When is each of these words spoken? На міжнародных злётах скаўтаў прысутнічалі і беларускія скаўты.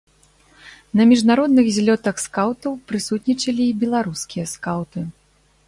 На 1.01 1.05
міжнародных 1.11 1.65
злётах 1.75 2.15
скаўтаў 2.25 2.71
прысутнічалі 2.89 3.63
і 3.69 3.77
беларускія 3.85 4.45
скаўты. 4.57 4.99